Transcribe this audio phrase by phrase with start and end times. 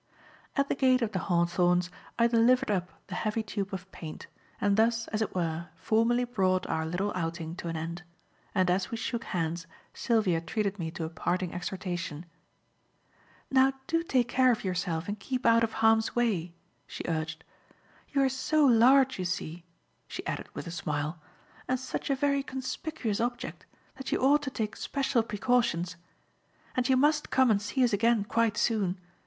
[0.55, 4.25] At the gate of "The Hawthorns" I delivered up the heavy tube of paint,
[4.59, 8.01] and thus, as it were, formally brought our little outing to an end;
[8.55, 12.25] and as we shook hands Sylvia treated me to a parting exhortation.
[13.51, 16.55] "Now do take care of yourself and keep out of harm's way,"
[16.87, 17.43] she urged.
[18.09, 19.65] "You are so large, you see,"
[20.07, 21.19] she added with a smile,
[21.67, 25.95] "and such a very conspicuous object that you ought to take special precautions.
[26.75, 28.99] And you must come and see us again quite soon.